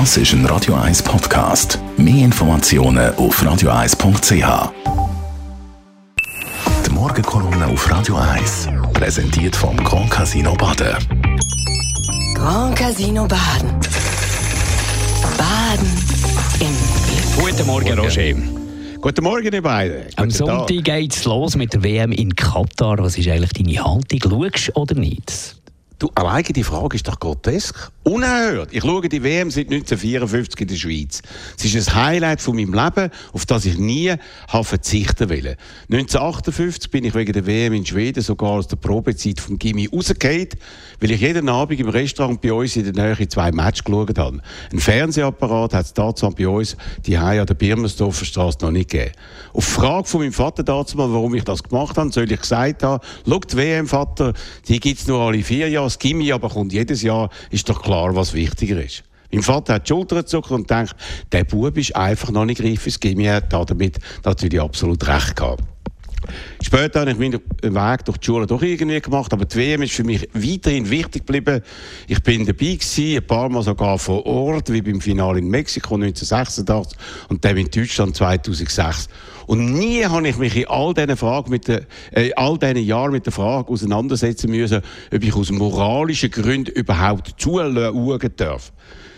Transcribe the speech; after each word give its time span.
Das 0.00 0.16
ist 0.16 0.32
ein 0.32 0.44
Radio 0.46 0.74
1 0.74 1.04
Podcast. 1.04 1.78
Mehr 1.96 2.24
Informationen 2.24 3.14
auf 3.14 3.40
radio1.ch. 3.40 4.72
Die 6.84 6.90
Morgenkolumne 6.90 7.68
auf 7.68 7.88
Radio 7.88 8.16
1 8.16 8.70
präsentiert 8.92 9.54
vom 9.54 9.76
Grand 9.76 10.10
Casino 10.10 10.52
Baden. 10.54 10.96
Grand 12.34 12.74
Casino 12.74 13.28
Baden. 13.28 13.70
Baden 15.38 15.88
im 16.58 16.74
Glück. 17.36 17.52
Guten 17.52 17.66
Morgen, 17.68 17.96
Roger. 17.96 18.34
Guten 19.00 19.22
Morgen, 19.22 19.52
ihr 19.52 19.62
beiden. 19.62 20.06
Am. 20.16 20.28
Sonntag 20.28 20.66
geht 20.82 21.14
es 21.14 21.24
los 21.24 21.54
mit 21.54 21.72
der 21.72 21.84
WM 21.84 22.10
in 22.10 22.34
Katar. 22.34 22.98
Was 22.98 23.16
ist 23.16 23.28
eigentlich 23.28 23.52
deine 23.52 23.84
Haltung? 23.84 24.18
Schaust 24.20 24.68
du 24.74 24.80
oder 24.80 24.94
nicht? 24.96 25.54
Du, 26.00 26.10
alleine 26.16 26.42
die 26.42 26.64
Frage 26.64 26.96
ist 26.96 27.06
doch 27.06 27.20
grotesk. 27.20 27.92
Unerhört. 28.04 28.68
Ich 28.70 28.82
schaue 28.82 29.08
die 29.08 29.22
WM 29.22 29.50
seit 29.50 29.70
1954 29.70 30.60
in 30.60 30.68
der 30.68 30.74
Schweiz. 30.74 31.22
Es 31.58 31.64
ist 31.64 31.88
ein 31.88 31.94
Highlight 31.94 32.42
von 32.42 32.54
meinem 32.54 32.74
Leben, 32.74 33.10
auf 33.32 33.46
das 33.46 33.64
ich 33.64 33.78
nie 33.78 34.12
habe 34.46 34.64
verzichten 34.64 35.30
will. 35.30 35.56
1958 35.90 36.90
bin 36.90 37.04
ich 37.04 37.14
wegen 37.14 37.32
der 37.32 37.46
WM 37.46 37.72
in 37.72 37.86
Schweden 37.86 38.22
sogar 38.22 38.50
aus 38.50 38.68
der 38.68 38.76
Probezeit 38.76 39.40
vom 39.40 39.58
Gimmi 39.58 39.88
rausgefallen, 39.90 40.50
weil 41.00 41.12
ich 41.12 41.22
jeden 41.22 41.48
Abend 41.48 41.80
im 41.80 41.88
Restaurant 41.88 42.42
bei 42.42 42.52
uns 42.52 42.76
in 42.76 42.92
der 42.92 43.16
Nähe 43.16 43.26
zwei 43.26 43.50
Matches 43.52 43.84
geschaut 43.84 44.18
habe. 44.18 44.40
Ein 44.70 44.80
Fernsehapparat 44.80 45.72
hat 45.72 45.86
es 45.86 45.94
dazu 45.94 46.28
bei 46.28 46.46
uns 46.46 46.76
die 47.06 47.16
an 47.16 47.46
der 47.46 47.54
Birmensdorfer 47.54 48.26
Straße 48.26 48.58
noch 48.60 48.70
nicht 48.70 48.90
gegeben. 48.90 49.12
Auf 49.54 49.64
Frage 49.64 50.06
von 50.06 50.20
meinem 50.20 50.34
Vater 50.34 50.62
dazu 50.62 50.98
mal, 50.98 51.10
warum 51.10 51.34
ich 51.34 51.44
das 51.44 51.62
gemacht 51.62 51.96
habe, 51.96 52.12
soll 52.12 52.30
ich 52.30 52.40
gesagt 52.40 52.82
haben, 52.82 53.02
schau, 53.26 53.38
die 53.38 53.56
WM, 53.56 53.86
Vater, 53.86 54.34
die 54.68 54.78
gibt 54.78 55.00
es 55.00 55.06
nur 55.06 55.20
alle 55.20 55.42
vier 55.42 55.70
Jahre, 55.70 55.86
das 55.86 55.98
Gimmi 55.98 56.30
aber 56.32 56.50
kommt 56.50 56.74
jedes 56.74 57.00
Jahr, 57.00 57.30
ist 57.50 57.66
doch 57.66 57.82
klar, 57.82 57.93
was 57.94 58.34
wichtiger 58.34 58.82
ist. 58.82 59.04
Mein 59.32 59.42
Vater 59.42 59.74
hat 59.74 59.88
die 59.88 59.92
Schulter 59.92 60.16
gezuckt 60.16 60.50
und 60.50 60.70
denkt, 60.70 60.94
der 61.32 61.44
Bub 61.44 61.76
ist 61.76 61.96
einfach 61.96 62.30
noch 62.30 62.44
nicht 62.44 62.62
reif 62.62 62.86
Gimmi, 63.00 63.24
er 63.24 63.36
hat 63.36 63.52
damit 63.52 63.98
natürlich 64.24 64.60
absolut 64.60 65.06
recht 65.06 65.36
gehabt. 65.36 65.64
Später 66.62 67.00
habe 67.00 67.10
ich 67.10 67.18
meinen 67.18 67.34
Weg 67.34 68.04
durch 68.04 68.18
die 68.18 68.26
Schule 68.26 68.46
doch 68.46 68.62
irgendwie 68.62 69.00
gemacht, 69.00 69.32
aber 69.32 69.44
die 69.44 69.56
WM 69.56 69.82
ist 69.82 69.92
für 69.92 70.04
mich 70.04 70.28
weiterhin 70.32 70.88
wichtig 70.88 71.26
geblieben. 71.26 71.62
Ich 72.08 72.22
bin 72.22 72.46
dabei 72.46 72.74
gewesen, 72.74 73.16
ein 73.16 73.26
paar 73.26 73.48
Mal 73.48 73.62
sogar 73.62 73.98
vor 73.98 74.24
Ort, 74.26 74.72
wie 74.72 74.82
beim 74.82 75.00
Finale 75.00 75.38
in 75.38 75.48
Mexiko 75.48 75.94
1986 75.94 76.98
und 77.28 77.44
dann 77.44 77.56
in 77.56 77.70
Deutschland 77.70 78.16
2006. 78.16 79.08
Und 79.46 79.72
nie 79.74 80.04
habe 80.04 80.26
ich 80.26 80.38
mich 80.38 80.56
in 80.56 80.68
all 80.68 80.94
diesen 80.94 81.16
Fragen 81.16 81.50
mit 81.50 81.68
der, 81.68 81.82
äh, 82.12 82.32
all 82.34 82.58
diesen 82.58 82.78
Jahren 82.78 83.12
mit 83.12 83.26
der 83.26 83.32
Frage 83.32 83.68
auseinandersetzen 83.68 84.50
müssen, 84.50 84.80
ob 85.12 85.22
ich 85.22 85.34
aus 85.34 85.50
moralischen 85.50 86.30
Gründen 86.30 86.72
überhaupt 86.72 87.34
zuschauen 87.36 88.30
darf. 88.36 88.72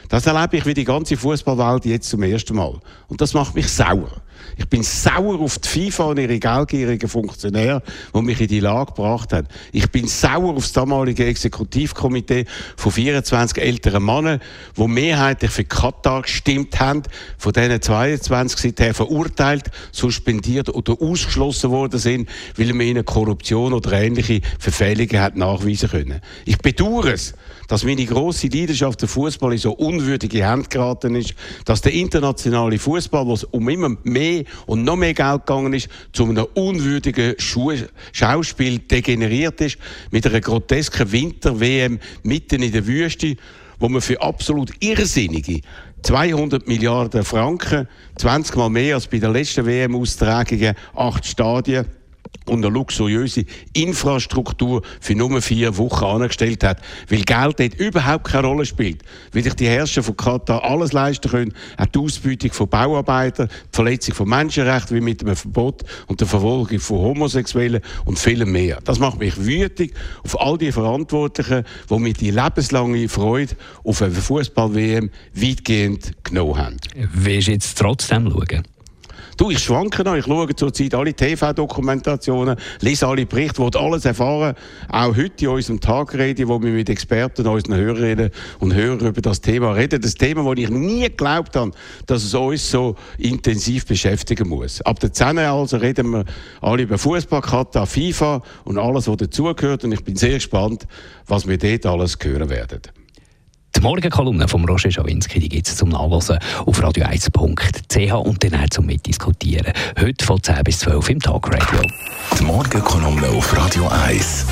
Das 0.09 0.27
erlebe 0.27 0.57
ich 0.57 0.67
wie 0.67 0.75
die 0.75 0.85
ganze 0.85 1.17
Fußballwelt 1.17 1.85
jetzt 1.85 2.09
zum 2.11 2.23
ersten 2.23 2.57
Mal. 2.57 2.79
Und 3.09 3.21
das 3.21 3.35
macht 3.35 3.55
mich 3.55 3.69
sauer. 3.69 4.23
Ich 4.57 4.69
bin 4.69 4.83
sauer 4.83 5.41
auf 5.41 5.59
die 5.59 5.69
FIFA 5.69 6.05
und 6.05 6.19
ihre 6.19 6.39
geldgierigen 6.39 7.09
Funktionäre, 7.09 7.83
die 8.15 8.23
mich 8.23 8.41
in 8.41 8.49
die 8.49 8.61
Lage 8.61 8.93
gebracht 8.93 9.33
haben. 9.33 9.47
Ich 9.73 9.91
bin 9.91 10.09
sauer 10.09 10.55
auf 10.55 10.65
das 10.65 10.73
damalige 10.73 11.27
Exekutivkomitee 11.27 12.47
von 12.77 12.93
24 12.93 13.63
älteren 13.63 14.05
Männern, 14.05 14.41
die 14.77 14.89
mehrheitlich 14.89 15.51
für 15.51 15.65
Katar 15.65 16.23
gestimmt 16.23 16.79
haben, 16.81 17.03
von 17.39 17.53
denen 17.53 17.81
22 17.81 18.59
seither 18.61 18.95
verurteilt, 18.95 19.71
suspendiert 19.93 20.69
oder 20.69 21.01
ausgeschlossen 21.01 21.71
worden 21.71 21.99
sind, 21.99 22.29
weil 22.57 22.73
man 22.73 22.87
ihnen 22.87 23.05
Korruption 23.05 23.73
oder 23.73 23.93
ähnliche 23.93 24.41
Verfehlungen 24.59 25.21
hat 25.21 25.37
nachweisen 25.37 25.91
können. 25.91 26.21
Ich 26.45 26.59
bedauere 26.59 27.13
es, 27.13 27.35
dass 27.69 27.85
meine 27.85 28.05
grosse 28.05 28.49
Leidenschaft 28.49 29.01
der 29.03 29.09
Fußball 29.09 29.53
in 29.53 29.59
so 29.59 29.73
unwürdige 29.73 30.49
Hände 30.49 30.69
geraten 30.69 31.15
ist, 31.15 31.35
dass 31.65 31.81
der 31.81 31.93
internationale 31.93 32.79
Fußball, 32.79 33.27
was 33.27 33.45
um 33.45 33.69
immer 33.69 33.97
mehr 34.05 34.26
und 34.67 34.85
noch 34.85 34.97
mehr 34.97 35.15
Geld 35.15 35.47
gegangen 35.47 35.73
ist, 35.73 35.89
zu 36.13 36.25
einem 36.25 36.47
unwürdigen 36.55 37.35
Schu 37.39 37.73
Schauspiel 38.13 38.79
degeneriert 38.79 39.61
ist, 39.61 39.79
mit 40.11 40.27
einer 40.27 40.41
grotesken 40.41 41.11
Winter-WM 41.11 41.99
mitten 42.23 42.63
in 42.63 42.73
der 42.73 42.87
Wüste, 42.87 43.37
wo 43.79 43.89
man 43.89 44.01
für 44.01 44.21
absolut 44.21 44.73
irrsinnige 44.81 45.61
200 46.03 46.69
Milliarden 46.69 47.25
Franken, 47.25 47.89
20 48.17 48.57
Mal 48.57 48.71
mehr 48.71 48.95
als 48.95 49.09
bei 49.09 49.19
der 49.19 49.31
letzten 49.31 49.67
WM-Austragungen, 49.67 50.75
acht 50.95 51.27
Stadien, 51.27 51.87
und 52.47 52.65
eine 52.65 52.73
luxuriöse 52.73 53.45
Infrastruktur 53.73 54.83
für 55.01 55.15
nur 55.15 55.41
vier 55.41 55.77
Wochen 55.77 56.05
angestellt 56.05 56.65
hat, 56.65 56.81
weil 57.09 57.23
Geld 57.23 57.61
dort 57.61 57.75
überhaupt 57.75 58.29
keine 58.29 58.47
Rolle 58.47 58.67
spielt, 58.67 59.03
weil 59.33 59.43
sich 59.43 59.55
die 59.55 59.67
Herrscher 59.67 60.03
von 60.03 60.17
Katar 60.17 60.65
alles 60.65 60.93
leisten 60.93 61.31
können, 61.31 61.55
auch 61.77 61.87
die 61.87 61.99
Ausbeutung 61.99 62.53
von 62.53 62.69
Bauarbeitern, 62.69 63.49
die 63.49 63.77
Verletzung 63.77 64.15
von 64.15 64.29
Menschenrechten 64.29 64.97
wie 64.97 65.01
mit 65.01 65.23
dem 65.23 65.35
Verbot 65.35 65.83
und 66.07 66.21
der 66.21 66.29
Verfolgung 66.29 66.79
von 66.79 66.99
Homosexuellen 66.99 67.81
und 68.05 68.19
vielem 68.19 68.53
mehr. 68.53 68.79
Das 68.85 68.99
macht 68.99 69.19
mich 69.19 69.45
wütig 69.45 69.95
auf 70.25 70.41
all 70.41 70.59
die 70.59 70.73
Verantwortlichen, 70.73 71.65
die 71.91 71.99
mir 71.99 72.13
die 72.13 72.31
lebenslange 72.31 73.09
Freude 73.09 73.55
auf 73.85 74.03
eine 74.03 74.13
Fußball-WM 74.13 75.11
weitgehend 75.35 76.13
genommen 76.25 76.59
haben. 76.59 76.77
Willst 76.95 77.49
du 77.49 77.53
jetzt 77.53 77.79
trotzdem 77.79 78.31
schauen? 78.31 78.76
Du, 79.37 79.51
ich 79.51 79.59
schwanke 79.59 80.03
noch. 80.03 80.17
Ich 80.17 80.25
schaue 80.25 80.55
zurzeit 80.57 80.95
alle 80.95 81.13
TV-Dokumentationen, 81.13 82.57
lese 82.81 83.07
alle 83.07 83.27
Berichte, 83.27 83.63
will 83.63 83.71
alles 83.77 84.07
erfahren. 84.07 84.55
Auch 84.89 85.15
heute 85.15 85.45
in 85.45 85.49
unserem 85.49 85.79
Tagrede, 85.79 86.49
wo 86.49 86.63
wir 86.63 86.73
mit 86.73 86.89
Experten, 86.89 87.47
unseren 87.47 87.77
Hörerinnen 87.77 88.31
und 88.61 88.73
Hörern 88.73 89.07
über 89.07 89.21
das 89.21 89.43
Thema 89.43 89.73
reden. 89.73 90.01
Das 90.01 90.15
Thema, 90.15 90.43
wo 90.43 90.55
ich 90.55 90.71
nie 90.71 91.03
geglaubt 91.03 91.55
habe, 91.55 91.73
dass 92.07 92.25
es 92.25 92.33
uns 92.33 92.71
so 92.71 92.97
intensiv 93.19 93.85
beschäftigen 93.85 94.49
muss. 94.49 94.81
Ab 94.81 95.01
der 95.01 95.13
10 95.13 95.37
also 95.39 95.77
reden 95.77 96.13
wir 96.13 96.25
alle 96.63 96.85
über 96.85 96.97
Fußball, 96.97 97.43
Katar, 97.43 97.87
FIFA 97.87 98.43
und 98.65 98.79
alles, 98.79 99.07
was 99.07 99.19
dazugehört. 99.19 99.85
Und 99.85 99.93
ich 99.93 100.03
bin 100.03 100.17
sehr 100.17 100.35
gespannt, 100.35 100.87
was 101.27 101.47
wir 101.47 101.59
dort 101.59 101.85
alles 101.85 102.17
hören 102.23 102.49
werden. 102.49 102.81
Die 103.77 103.83
Morgenkolumne 103.83 104.49
von 104.49 104.65
Roger 104.65 104.91
Schawinski 104.91 105.39
gibt 105.39 105.69
es 105.69 105.77
zum 105.77 105.91
Nachlesen 105.91 106.39
auf 106.65 106.83
radio1.ch 106.83 108.13
und 108.15 108.43
dann 108.43 108.55
auch 108.55 108.71
zum 108.71 108.87
Mitdiskutieren. 108.87 109.73
Heute 110.01 110.25
von 110.25 110.43
10 110.43 110.65
bis 110.65 110.79
12 110.79 111.11
im 111.11 111.21
Talkradio. 111.21 111.83
Die 112.39 112.45
Morgenkolumne 112.45 113.29
auf 113.29 113.55
Radio 113.55 113.87
1. 113.89 114.47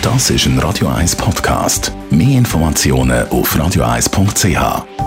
Das 0.00 0.30
ist 0.30 0.46
ein 0.46 0.58
Radio 0.58 0.88
1 0.88 1.14
Podcast. 1.16 1.92
Mehr 2.10 2.38
Informationen 2.38 3.28
auf 3.28 3.54
radio1.ch. 3.54 5.01